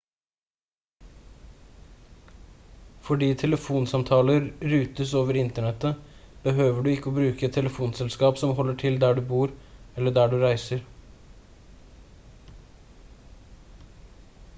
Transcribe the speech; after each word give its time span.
fordi 3.09 3.27
telefonsamtaler 3.41 4.47
rutes 4.71 5.11
over 5.21 5.39
internettet 5.43 6.01
behøver 6.47 6.81
du 6.87 6.91
ikke 6.95 7.11
å 7.13 7.15
bruke 7.21 7.47
et 7.49 7.55
telefonselskap 7.61 8.41
som 8.43 8.55
holder 8.63 8.81
til 8.87 8.99
der 9.07 9.21
du 9.21 9.25
bor 9.33 9.55
eller 9.95 10.19
der 10.19 10.33
du 10.35 10.43
reiser 10.49 10.85